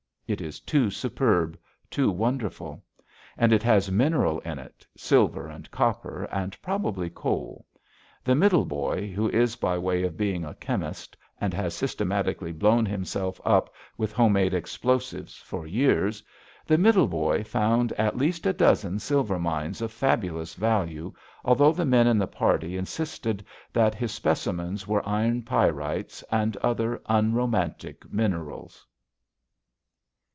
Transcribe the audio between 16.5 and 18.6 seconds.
the Middle Boy found at least a